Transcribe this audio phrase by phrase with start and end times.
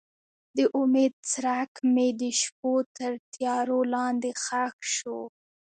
[0.57, 5.19] د امید څرک مې د شپو تر تیارو لاندې ښخ شو.